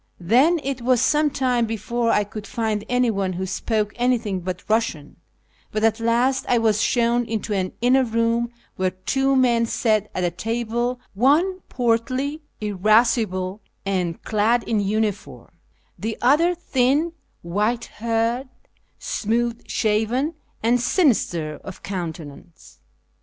[0.19, 5.17] Then it was some time before I could find anyone who spoke anything but Eussian;
[5.71, 10.23] but at last I was shown into an inner room where two men sat at
[10.23, 15.51] a table, one portly, irascible, and clad in uniform;
[15.99, 17.13] the other thin,
[17.43, 18.49] white haired,
[18.97, 20.33] smooth shaven,
[20.63, 22.79] and sinister of countenance.